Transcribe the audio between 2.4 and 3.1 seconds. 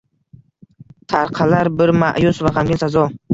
va g’amgin sazo.